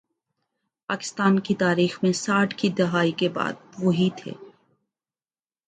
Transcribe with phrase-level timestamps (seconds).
[0.89, 4.31] پاکستان کی تاریخ میں ساٹھ کی دہائی کے بعد، وہی تھے۔